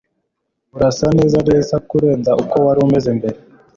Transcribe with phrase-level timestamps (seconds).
[0.75, 3.37] Urasa neza neza kurenza uko wari umeze mbere.